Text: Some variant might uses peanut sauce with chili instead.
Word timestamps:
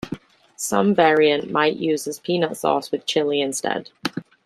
Some 0.55 0.95
variant 0.95 1.51
might 1.51 1.75
uses 1.75 2.17
peanut 2.19 2.57
sauce 2.57 2.91
with 2.91 3.05
chili 3.05 3.39
instead. 3.39 3.91